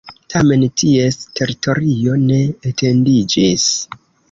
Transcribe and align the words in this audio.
Tamen 0.33 0.63
ties 0.81 1.19
teritorio 1.41 2.17
ne 2.23 2.41
etendiĝis. 2.73 3.71